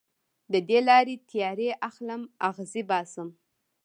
د 0.53 0.53
دې 0.69 0.79
لارې 0.89 1.15
تیارې 1.29 1.69
اخلم 1.87 2.21
اغزې 2.49 2.81
باسم 2.91 3.27